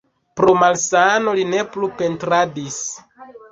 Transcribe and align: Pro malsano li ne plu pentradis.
Pro 0.39 0.55
malsano 0.61 1.35
li 1.41 1.45
ne 1.51 1.61
plu 1.77 1.93
pentradis. 2.01 2.83